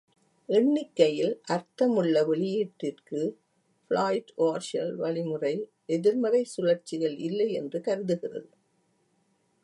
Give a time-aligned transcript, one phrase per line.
[0.49, 3.19] எண்ணிக்கையில் அர்த்தமுள்ள வெளியீட்டிற்கு,
[3.91, 5.53] ஃபிலாய்ட்-வார்ஷல் வழிமுறை
[5.85, 8.49] எதிர்மறை சுழற்சிகள் இல்லை என்று கருதுகிறது.